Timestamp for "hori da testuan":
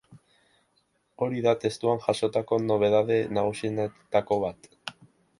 1.25-2.01